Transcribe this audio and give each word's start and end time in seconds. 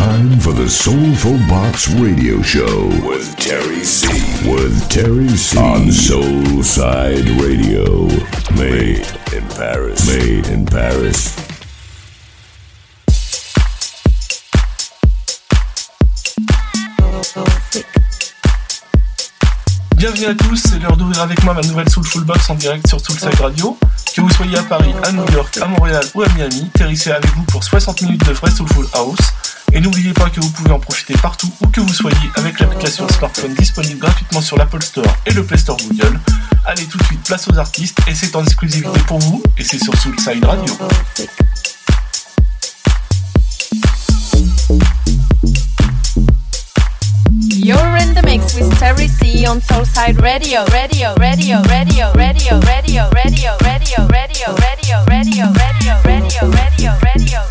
time 0.00 0.40
for 0.40 0.54
the 0.54 0.66
Soulful 0.66 1.36
Box 1.46 1.90
Radio 1.90 2.40
Show 2.40 2.86
with 3.06 3.36
Terry 3.36 3.84
C. 3.84 4.08
With 4.50 4.88
Terry 4.88 5.28
C. 5.28 5.58
On 5.58 5.88
Soulside 5.88 7.28
Radio. 7.38 8.06
Made 8.56 9.06
in 9.34 9.46
Paris. 9.50 10.06
Made 10.06 10.46
in 10.46 10.64
Paris. 10.64 11.49
Bienvenue 20.00 20.28
à 20.28 20.34
tous, 20.34 20.56
c'est 20.56 20.78
l'heure 20.78 20.96
d'ouvrir 20.96 21.20
avec 21.20 21.44
moi 21.44 21.52
ma 21.52 21.60
nouvelle 21.60 21.90
Soulful 21.90 22.24
Box 22.24 22.48
en 22.48 22.54
direct 22.54 22.88
sur 22.88 22.98
Soulside 22.98 23.38
Radio. 23.38 23.76
Que 24.16 24.22
vous 24.22 24.30
soyez 24.30 24.56
à 24.56 24.62
Paris, 24.62 24.94
à 25.02 25.12
New 25.12 25.30
York, 25.30 25.58
à 25.60 25.66
Montréal 25.66 26.02
ou 26.14 26.22
à 26.22 26.28
Miami, 26.30 26.70
C 26.96 27.10
avec 27.10 27.30
vous 27.36 27.42
pour 27.42 27.62
60 27.62 28.00
minutes 28.00 28.26
de 28.26 28.32
vrai 28.32 28.50
Soulful 28.50 28.86
House. 28.94 29.18
Et 29.74 29.80
n'oubliez 29.82 30.14
pas 30.14 30.30
que 30.30 30.40
vous 30.40 30.48
pouvez 30.52 30.70
en 30.70 30.80
profiter 30.80 31.12
partout 31.20 31.52
où 31.60 31.66
que 31.66 31.82
vous 31.82 31.92
soyez 31.92 32.16
avec 32.36 32.60
l'application 32.60 33.06
smartphone 33.10 33.52
disponible 33.52 33.98
gratuitement 33.98 34.40
sur 34.40 34.56
l'Apple 34.56 34.82
Store 34.82 35.04
et 35.26 35.34
le 35.34 35.44
Play 35.44 35.58
Store 35.58 35.76
Google. 35.76 36.18
Allez 36.64 36.86
tout 36.86 36.96
de 36.96 37.04
suite, 37.04 37.22
place 37.24 37.46
aux 37.52 37.58
artistes 37.58 37.98
et 38.08 38.14
c'est 38.14 38.34
en 38.34 38.42
exclusivité 38.42 39.00
pour 39.00 39.18
vous 39.18 39.42
et 39.58 39.64
c'est 39.64 39.84
sur 39.84 39.94
Soulside 39.98 40.42
Radio. 40.46 40.78
Terry 48.80 49.08
C 49.08 49.44
on 49.46 49.60
Soulside 49.60 50.18
Radio, 50.22 50.64
Radio, 50.72 51.12
Radio, 51.16 51.60
Radio, 51.60 51.60
Radio, 51.64 52.10
Radio, 52.14 52.58
Radio, 52.64 53.10
Radio, 53.12 53.58
Radio, 53.60 54.06
Radio, 54.06 54.06
Radio, 54.08 54.54
Radio, 54.56 55.04
Radio, 55.06 55.52
Radio, 55.52 56.48
Radio, 56.48 56.96
Radio, 57.02 57.42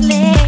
lately. 0.00 0.39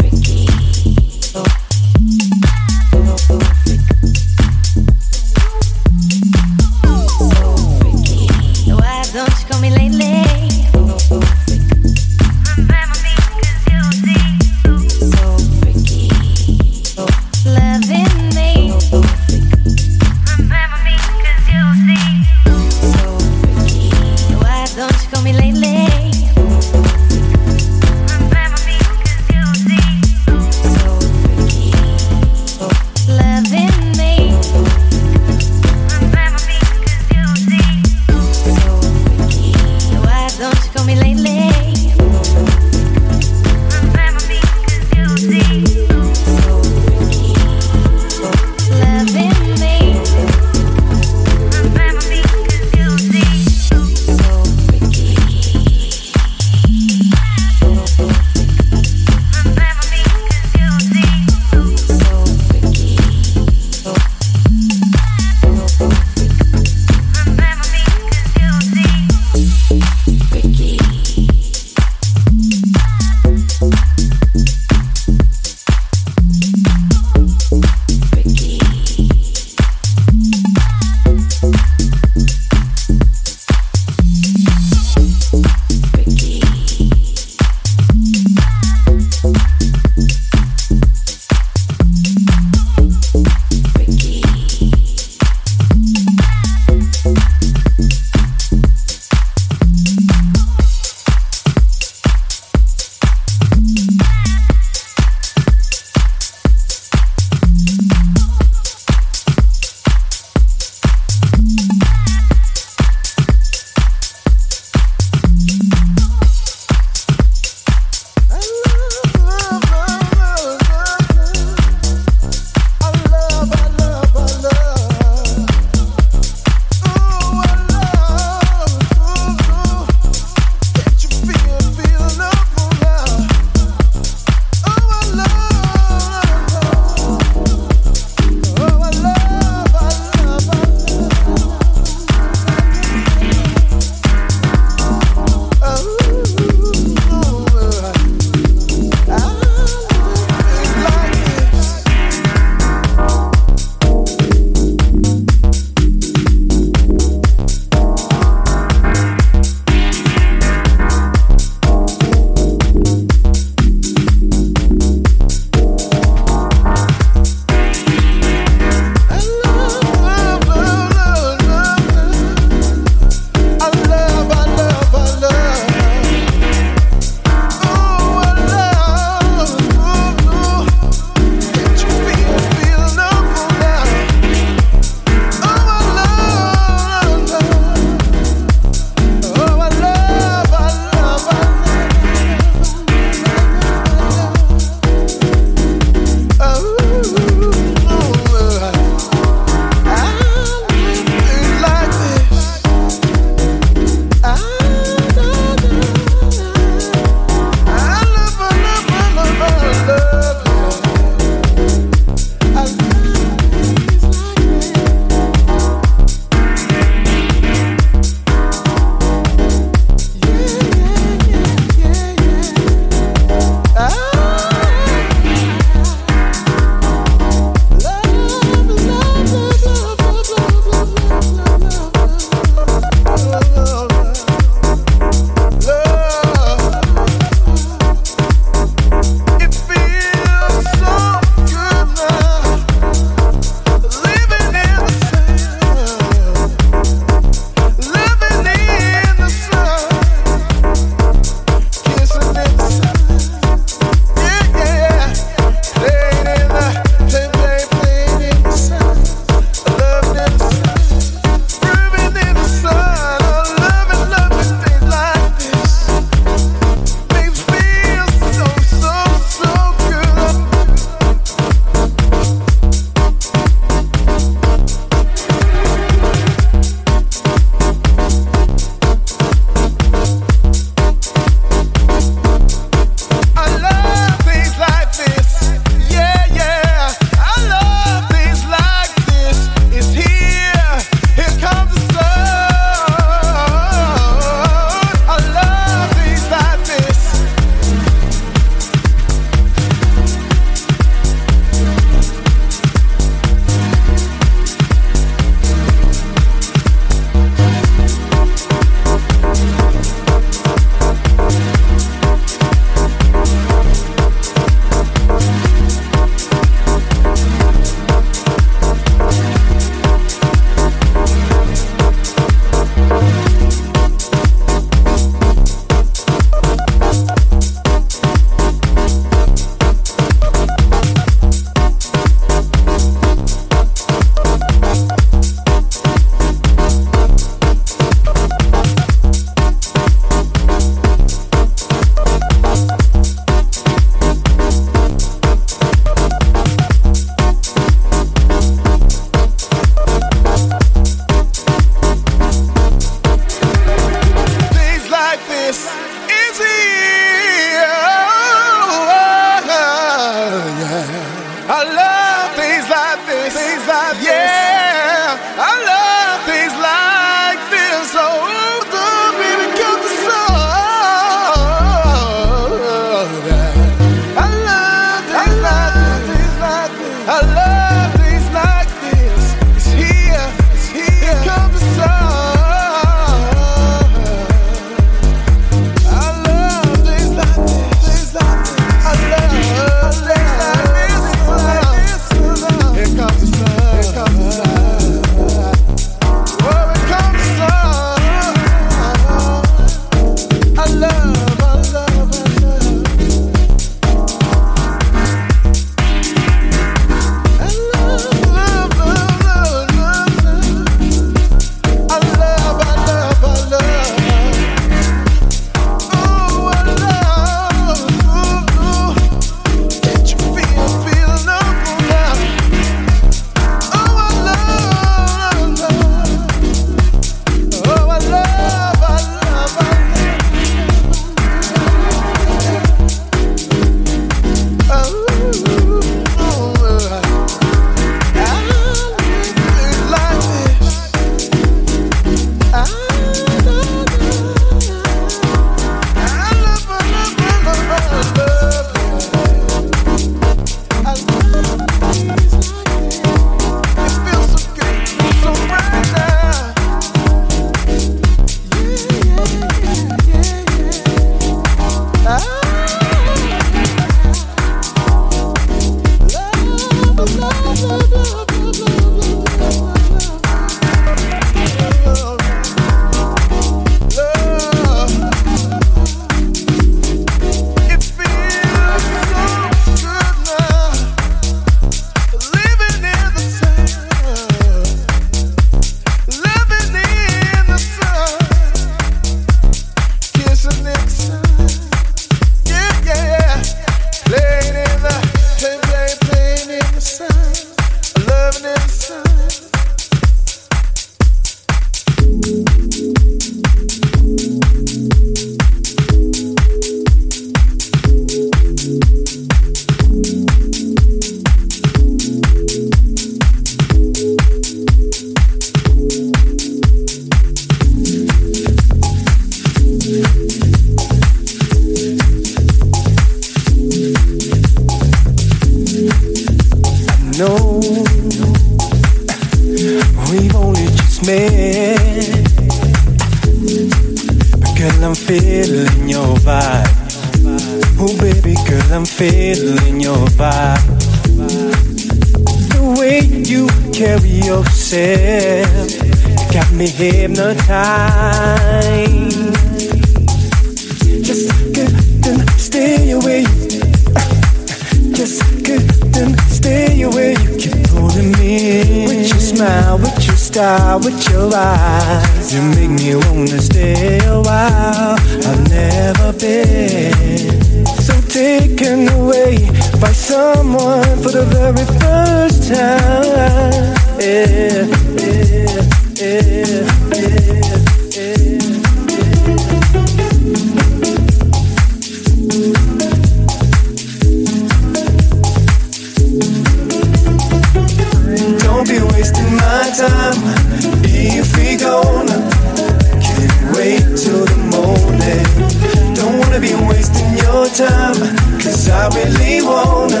time. 597.54 597.94
Cause 598.40 598.68
I 598.70 598.88
really 598.96 599.42
wanna 599.44 600.00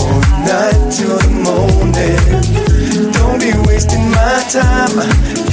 all 0.00 0.20
night 0.48 0.80
till 0.90 1.18
the 1.18 1.32
morning. 1.44 3.12
Don't 3.12 3.38
be 3.38 3.52
wasting 3.68 4.08
my 4.10 4.40
time. 4.48 4.96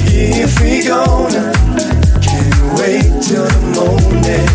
If 0.08 0.60
we 0.60 0.86
gonna 0.88 1.52
can't 2.24 2.80
wait 2.80 3.12
till 3.20 3.44
the 3.44 3.62
morning. 3.76 4.46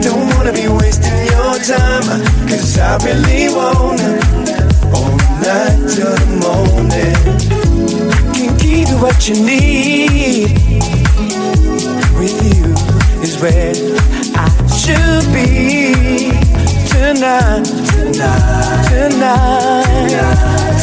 Don't 0.00 0.28
wanna 0.36 0.52
be 0.52 0.68
wasting 0.68 1.18
your 1.34 1.58
time. 1.66 2.06
Cause 2.46 2.78
I 2.78 2.96
really 3.04 3.48
wanna 3.50 4.22
all 4.94 5.16
night 5.42 5.82
till 5.90 6.14
the 6.14 6.30
morning. 6.46 7.16
Can 8.34 8.56
give 8.58 8.88
you 8.88 8.98
what 9.02 9.28
you 9.28 9.34
need 9.44 10.54
with 12.18 12.38
you 12.46 12.72
is 13.20 13.40
where 13.42 13.74
I 14.36 14.48
should 14.68 15.32
be 15.32 15.87
tonight, 17.14 17.64
tonight, 17.64 18.84
tonight, 18.90 20.10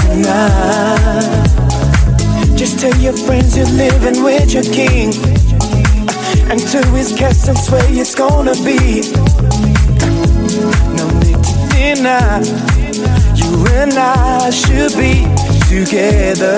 tonight. 0.02 1.46
Just 2.58 2.80
tell 2.80 2.96
your 2.98 3.14
friends 3.14 3.56
you're 3.56 3.68
living 3.68 4.24
with 4.24 4.52
your 4.52 4.64
king, 4.64 5.14
and 6.50 6.60
to 6.72 6.84
his 6.98 7.14
castle 7.16 7.56
swear 7.56 7.86
it's 7.90 8.16
gonna 8.16 8.56
be. 8.66 9.04
No 10.98 11.06
need 11.22 11.38
to 11.46 11.54
deny, 11.74 12.42
you 13.36 13.68
and 13.76 13.94
I 13.94 14.50
should 14.50 14.98
be 14.98 15.28
together. 15.70 16.58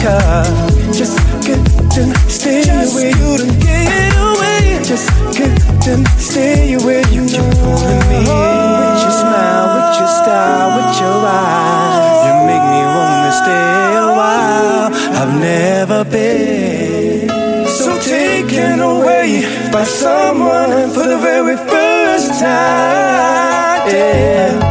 Cause 0.00 0.96
just 0.96 1.18
couldn't 1.44 2.16
stay 2.30 2.62
just 2.62 2.94
away, 2.94 3.12
couldn't 3.12 3.60
get 3.60 4.16
away, 4.16 4.80
just 4.82 5.10
couldn't 5.36 5.77
attention, 5.88 6.18
steer 6.18 6.64
you 6.64 6.78
where 6.84 7.06
you 7.08 7.22
You're 7.22 7.52
pulling 7.54 8.08
me 8.08 8.18
in 8.18 8.70
with 8.80 9.02
your 9.02 9.10
smile, 9.10 9.66
with 9.74 9.98
your 9.98 10.08
style, 10.08 10.68
with 10.76 11.00
your 11.00 11.20
eyes. 11.26 12.26
You 12.26 12.34
make 12.46 12.66
me 12.74 12.82
wanna 12.96 13.32
stay 13.32 13.96
a 13.96 14.08
while. 14.20 14.88
I've 15.20 15.40
never 15.40 16.04
been 16.04 17.28
so 17.66 17.98
taken 18.00 18.80
away 18.80 19.44
by 19.72 19.84
someone 19.84 20.90
for 20.90 21.06
the 21.06 21.18
very 21.18 21.56
first 21.56 22.40
time. 22.40 23.90
Yeah. 23.90 24.67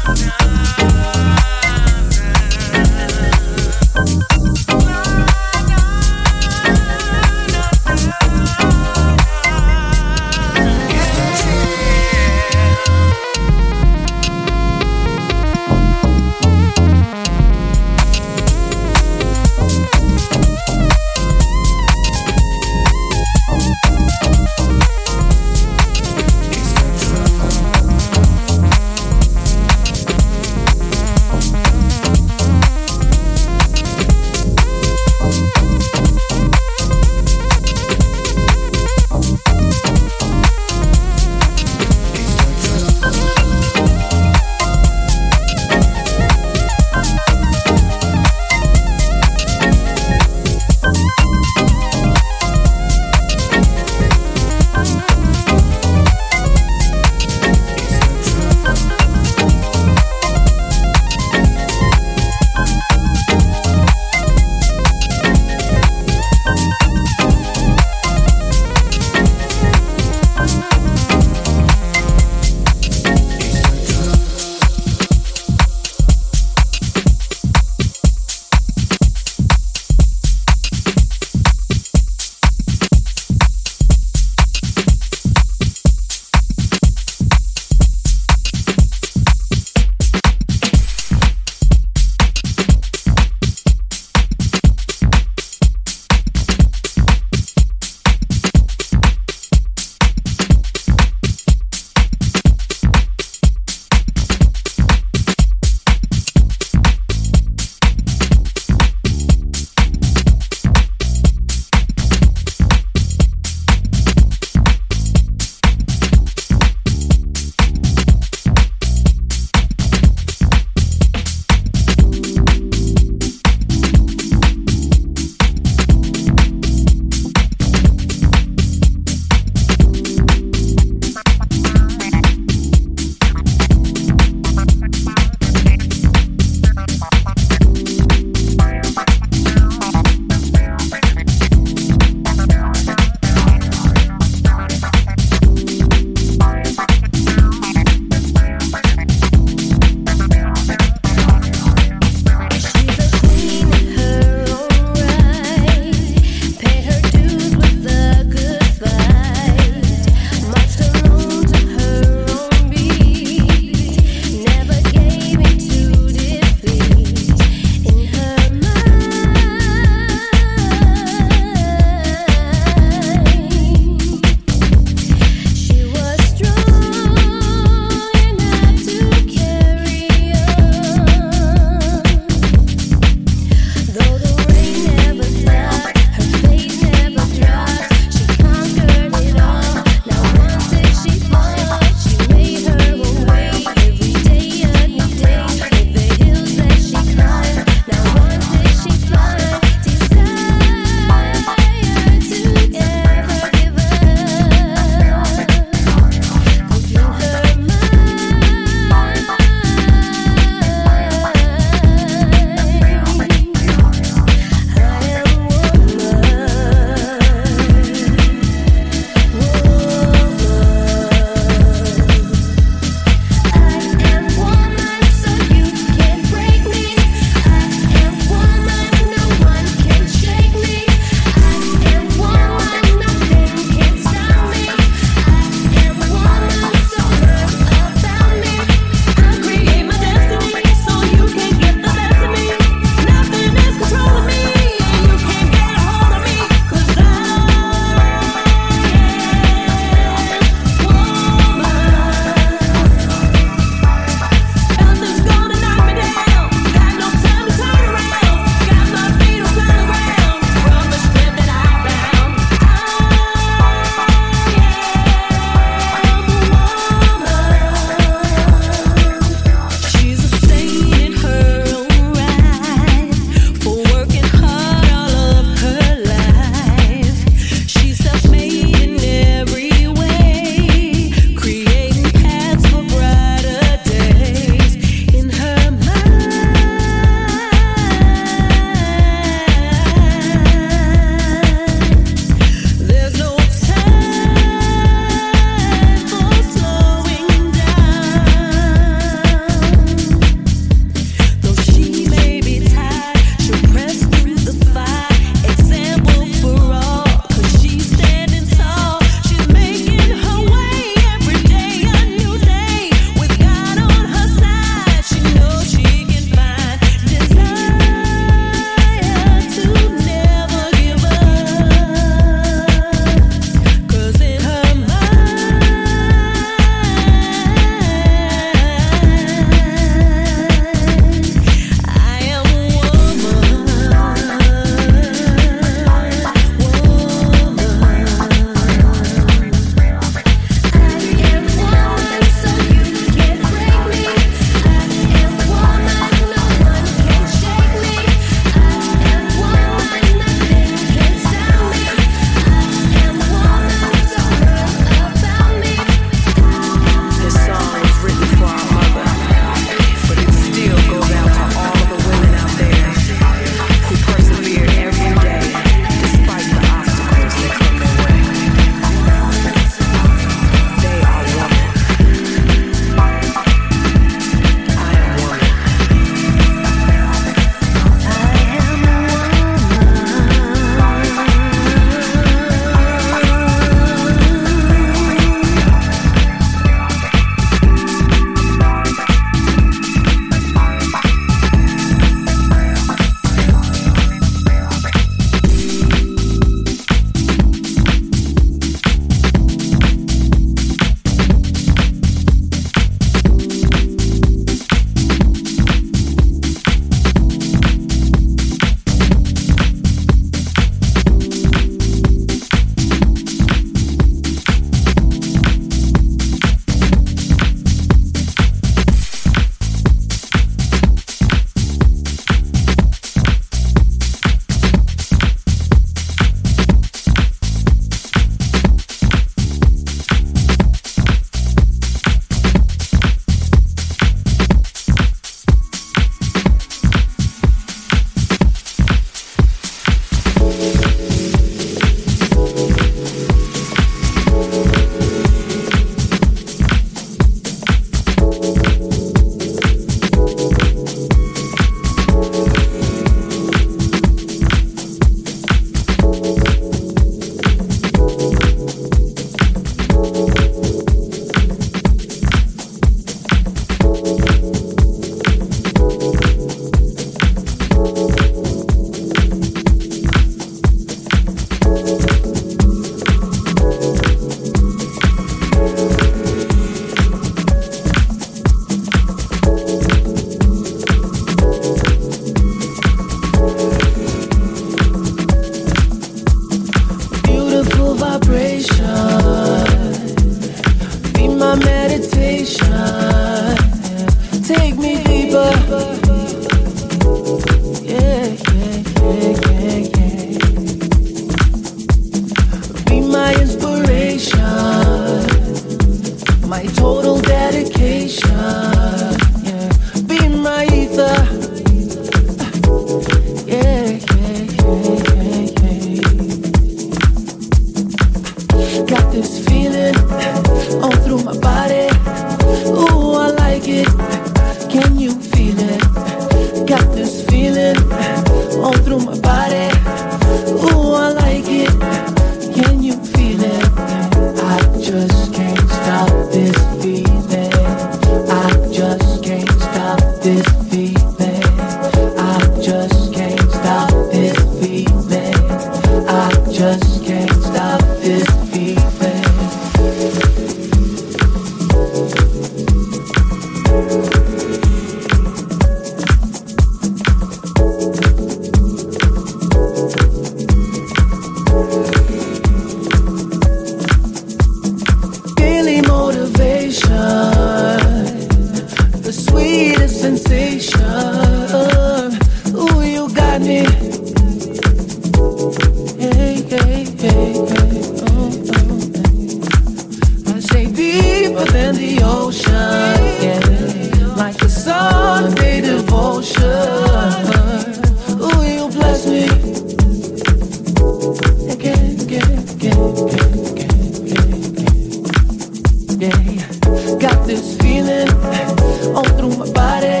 Got 596.98 597.26
this 597.26 597.56
feeling 597.58 598.08
eh, 598.08 598.94
all 598.94 599.04
through 599.16 599.36
my 599.36 599.50
body. 599.52 600.00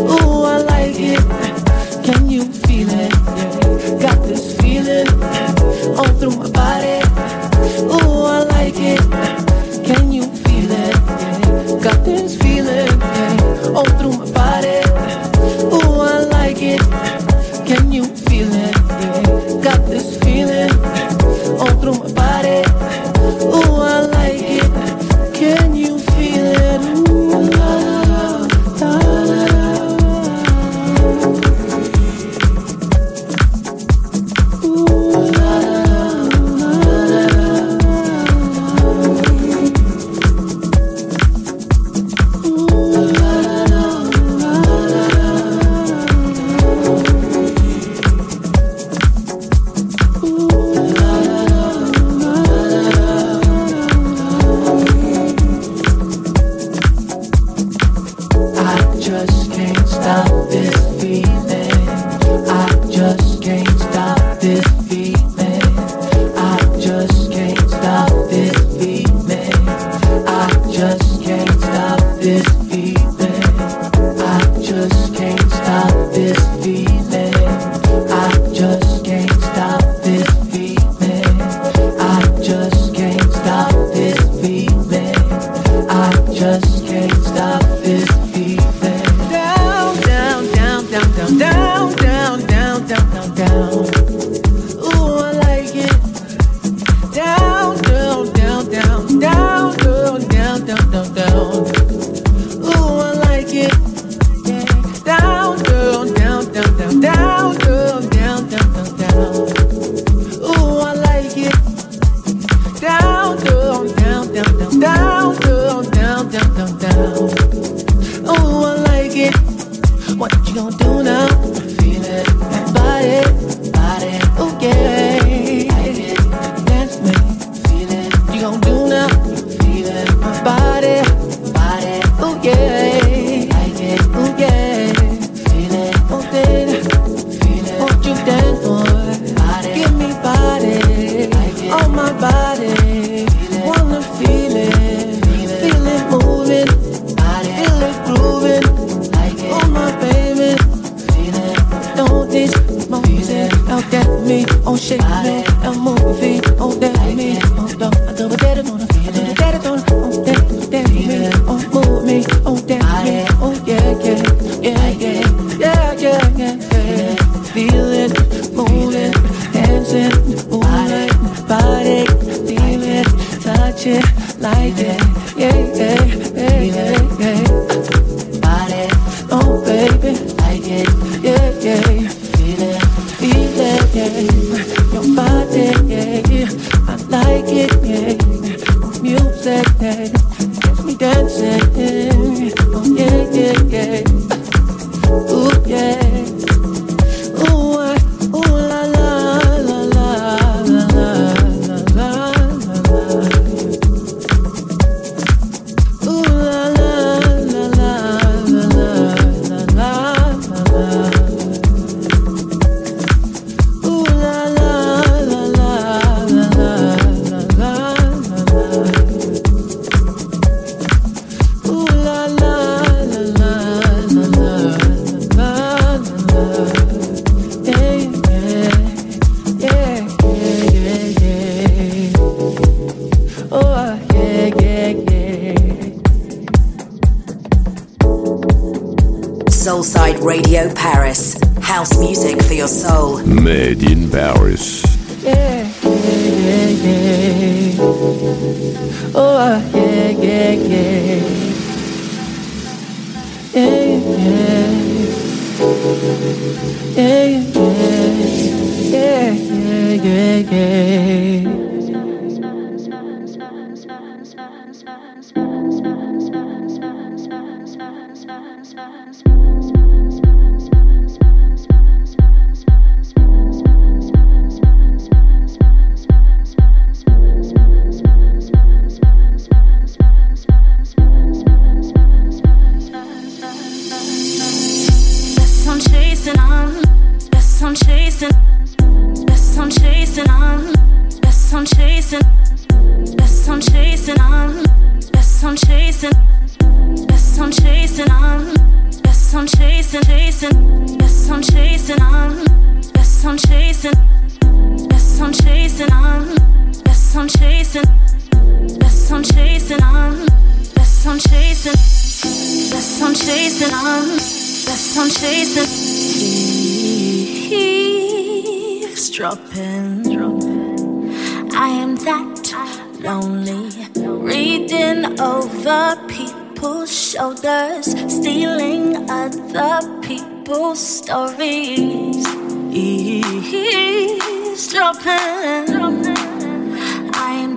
Ooh, 0.00 0.44
I 0.44 0.58
like 0.58 0.96
it. 0.96 1.20
Can 2.04 2.30
you 2.30 2.44
feel 2.44 2.88
it? 2.90 3.12
Got 4.00 4.22
this 4.26 4.56
feeling 4.60 5.08
eh, 5.08 5.96
all 5.96 6.12
through 6.18 6.36
my 6.36 6.50
body. 6.50 6.99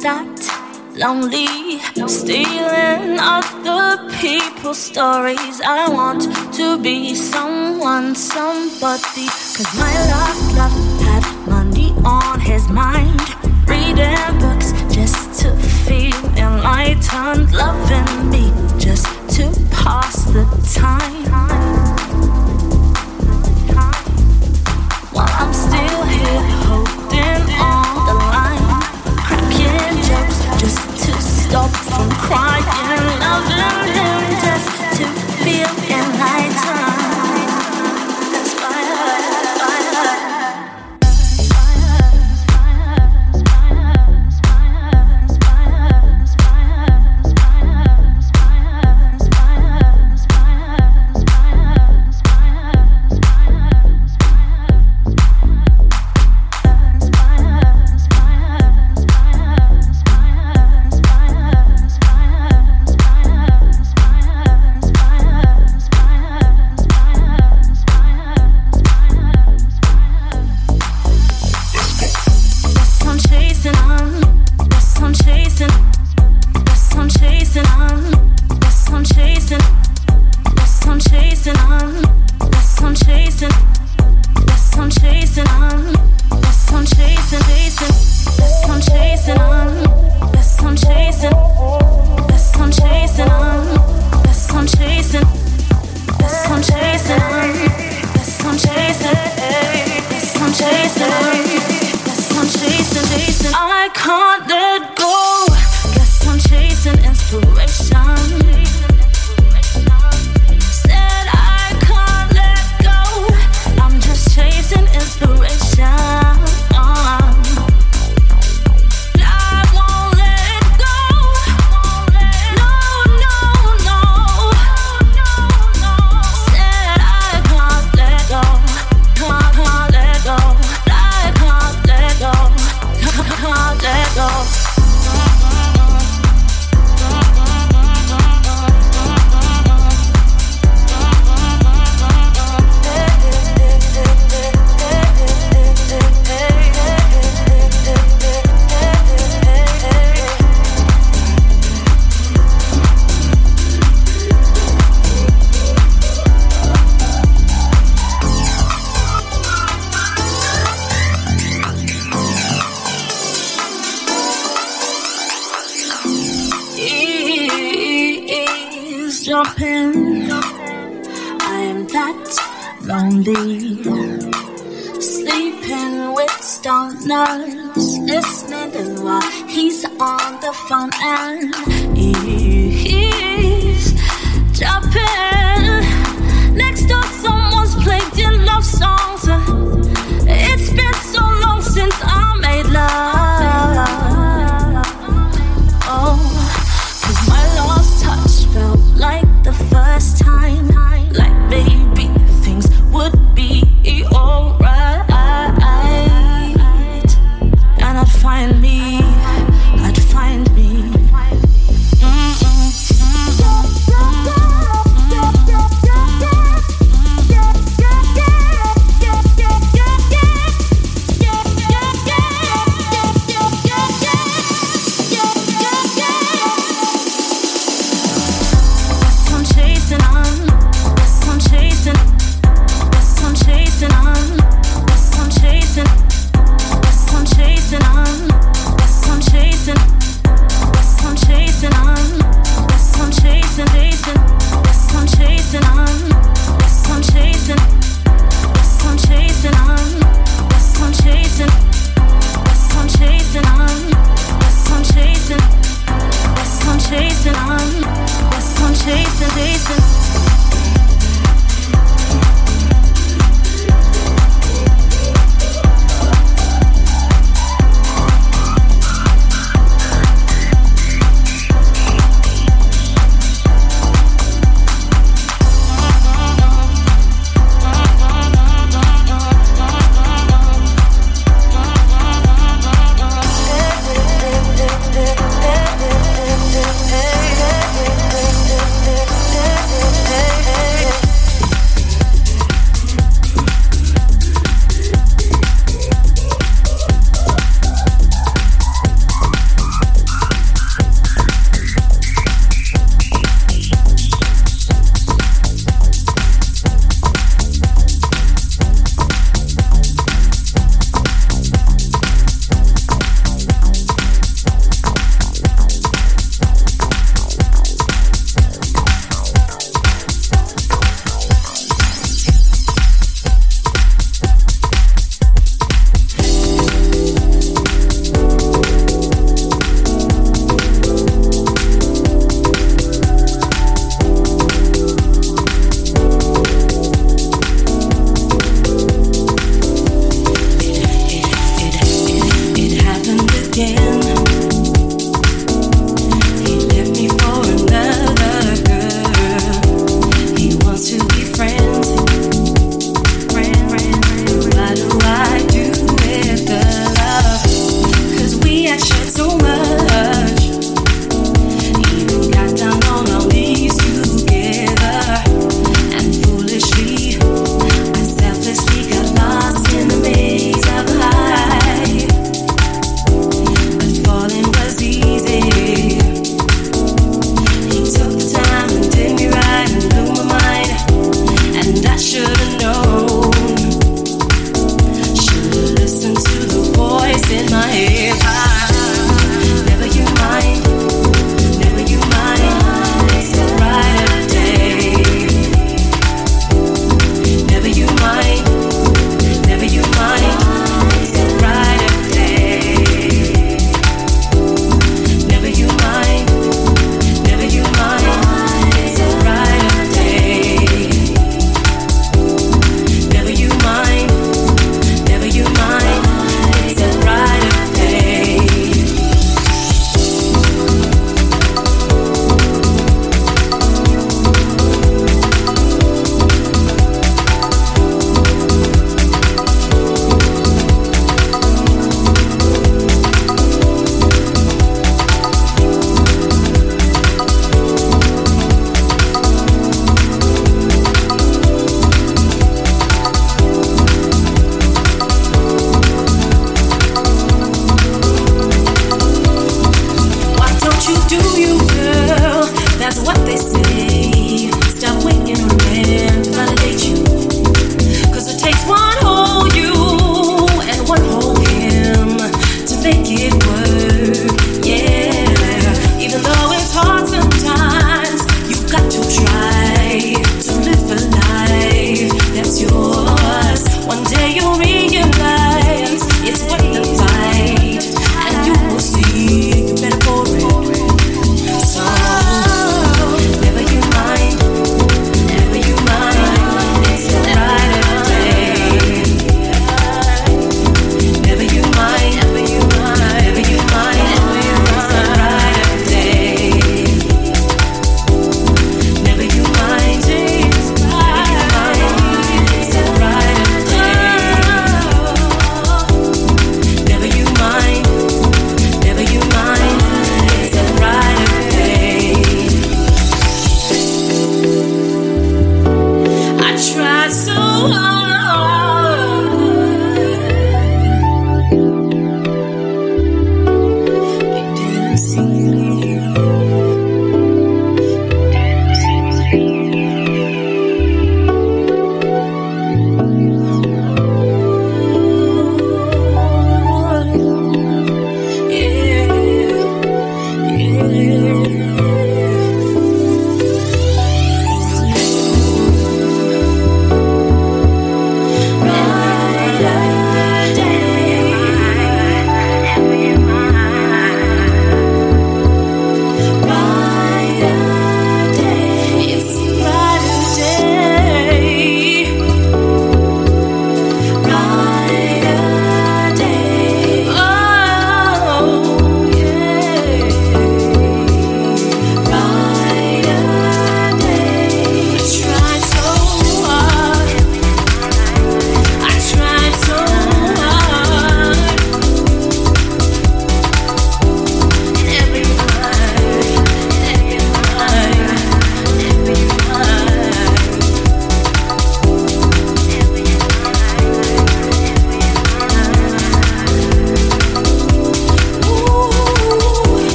That 0.00 0.94
lonely, 0.94 1.78
stealing 2.06 3.18
other 3.18 4.10
people's 4.20 4.78
stories. 4.78 5.60
I 5.60 5.88
want 5.88 6.22
to 6.54 6.78
be 6.78 7.14
someone, 7.14 8.14
somebody. 8.14 9.26
Cause 9.56 9.70
my 9.76 9.92
last 10.12 10.56
love 10.56 11.00
had 11.02 11.48
money 11.48 11.92
on 12.04 12.40
his 12.40 12.68
mind, 12.68 13.20
reading 13.66 14.38
books 14.38 14.72
just 14.94 15.40
to 15.40 15.56
feel 15.86 16.24
enlightened, 16.36 17.52
loving 17.52 18.30
me 18.30 18.52
just 18.78 19.06
to 19.36 19.44
pass 19.70 20.24
the 20.26 20.44
time. 20.74 21.18
Stop 31.48 31.70
from 31.70 32.10
crying, 32.10 33.20
loving 33.20 33.92
him 33.96 34.22
just 34.44 34.68
to 34.98 35.04
feel 35.42 35.72
enlightened. 35.96 36.87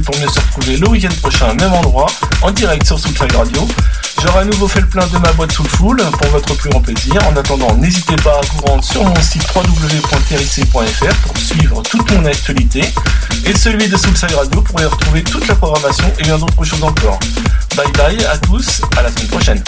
Pour 0.00 0.16
mieux 0.18 0.28
se 0.28 0.40
retrouver 0.40 0.76
le 0.76 0.88
week-end 0.88 1.14
prochain, 1.20 1.54
même 1.54 1.72
endroit, 1.72 2.06
en 2.42 2.50
direct 2.50 2.86
sur 2.86 2.98
Soulside 2.98 3.32
Radio. 3.32 3.66
J'aurai 4.22 4.40
à 4.40 4.44
nouveau 4.44 4.68
fait 4.68 4.80
le 4.80 4.86
plein 4.86 5.06
de 5.06 5.18
ma 5.18 5.32
boîte 5.32 5.52
Soulful 5.52 5.96
pour 5.96 6.26
votre 6.28 6.54
plus 6.54 6.70
grand 6.70 6.80
plaisir. 6.80 7.16
En 7.26 7.36
attendant, 7.36 7.74
n'hésitez 7.76 8.16
pas 8.16 8.32
à 8.32 8.40
vous 8.52 8.66
rendre 8.66 8.84
sur 8.84 9.02
mon 9.04 9.14
site 9.22 9.46
www.terric.fr 9.54 11.14
pour 11.26 11.36
suivre 11.38 11.82
toute 11.82 12.10
mon 12.12 12.24
actualité 12.26 12.82
et 13.44 13.56
celui 13.56 13.88
de 13.88 13.96
Soulside 13.96 14.32
Radio 14.32 14.60
pour 14.60 14.80
y 14.80 14.84
retrouver 14.84 15.22
toute 15.22 15.46
la 15.48 15.54
programmation 15.54 16.12
et 16.18 16.22
bien 16.22 16.38
d'autres 16.38 16.64
choses 16.64 16.82
encore. 16.82 17.18
Bye 17.76 17.92
bye 17.92 18.24
à 18.26 18.36
tous, 18.38 18.82
à 18.96 19.02
la 19.02 19.10
semaine 19.10 19.28
prochaine. 19.28 19.62